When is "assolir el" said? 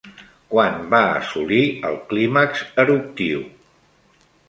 1.09-2.01